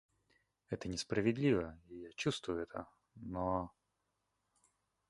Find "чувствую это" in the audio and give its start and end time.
2.13-2.87